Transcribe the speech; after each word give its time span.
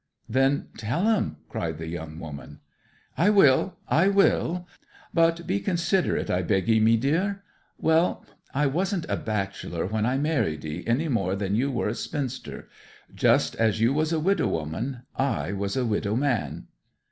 'Then 0.27 0.67
tell 0.79 1.07
'em!' 1.07 1.37
cried 1.47 1.77
the 1.77 1.85
young 1.87 2.17
woman. 2.19 2.59
'I 3.19 3.29
will 3.29 3.75
I 3.87 4.07
will. 4.07 4.65
But 5.13 5.45
be 5.45 5.59
considerate, 5.59 6.27
I 6.27 6.41
beg 6.41 6.67
'ee, 6.67 6.79
mee 6.79 6.97
deer. 6.97 7.43
Well 7.77 8.25
I 8.51 8.65
wasn't 8.65 9.05
a 9.09 9.15
bachelor 9.15 9.85
when 9.85 10.07
I 10.07 10.17
married 10.17 10.65
'ee, 10.65 10.83
any 10.87 11.07
more 11.07 11.35
than 11.35 11.53
you 11.53 11.69
were 11.69 11.89
a 11.89 11.93
spinster. 11.93 12.67
Just 13.13 13.53
as 13.57 13.79
you 13.79 13.93
was 13.93 14.11
a 14.11 14.19
widow 14.19 14.47
woman, 14.47 15.03
I 15.15 15.51
was 15.53 15.77
a 15.77 15.85
widow 15.85 16.15
man. 16.15 16.65